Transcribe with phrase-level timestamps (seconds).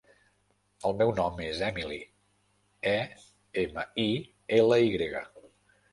[0.89, 1.99] El meu nom és Emily:
[2.93, 2.95] e,
[3.65, 4.07] ema, i,
[4.61, 5.23] ela, i grega.